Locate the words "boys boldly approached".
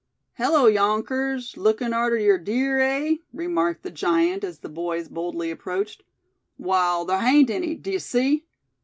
4.67-6.01